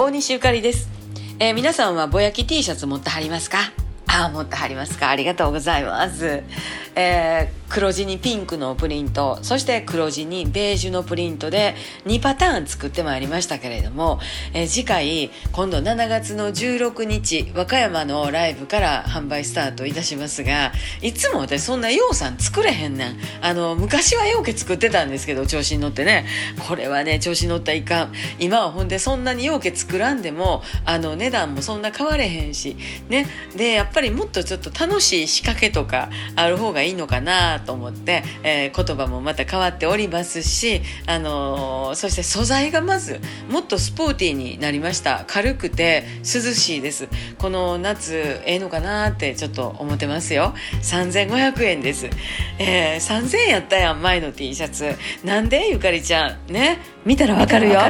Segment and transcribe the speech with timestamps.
[0.00, 0.88] 大西ゆかりです、
[1.38, 3.58] えー皆さんはぼやき T シャツ持ってはりますか？
[4.12, 5.10] ああ持ってはりますか。
[5.10, 6.42] ありがとうございます、
[6.96, 9.38] えー黒地にピンクのプリント。
[9.42, 14.18] そして黒地にベージュのプリントで2パターン作ってまいりましたけれども、
[14.52, 23.16] えー次回今度7月の16日和歌山のライブから販売スタートいたしますがいつも私そんなようさん作れへんねん。
[23.40, 26.26] あの昔はようけ作ってたんですけど調子に乗ってね。
[26.68, 28.12] これはね調子に乗ったらいかん。
[28.40, 32.76] 今はほんでそんなにようけ作らんでもあの値段もそんな変われへんし。
[33.08, 33.28] ね。
[33.54, 45.24] でやっぱりぱりもっとちょっと楽しい仕掛けとかある方がいいのかなと思って、えー言葉もまた変わっておりますし、あのーそして素材がまずもっとスポーティーになりました。
[45.26, 47.08] 軽くて涼しいです。
[47.38, 50.54] この夏ええのかなってちょっと思ってますよ。
[50.82, 52.08] 3500円です、
[52.58, 54.94] えー3000円やったやん前の T シャツ。
[55.24, 56.52] なんでゆかりちゃん？
[56.52, 56.78] ね？
[57.04, 57.80] 見たらわかるよ。